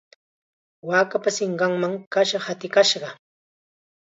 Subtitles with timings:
[0.87, 3.09] Waakapa sinqanman kasha hatikashqa.